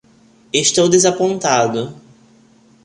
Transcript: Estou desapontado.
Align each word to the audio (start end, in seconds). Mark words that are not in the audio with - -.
Estou 0.51 0.89
desapontado. 0.89 1.83